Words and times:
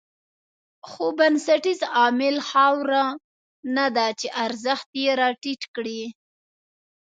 خو 0.87 1.05
بنسټیز 1.17 1.79
عامل 1.95 2.35
خاوره 2.49 3.05
نه 3.75 3.85
ده 3.95 4.07
چې 4.19 4.27
ارزښت 4.45 4.89
یې 5.03 5.11
راټيټ 5.21 5.61
کړی. 5.75 6.01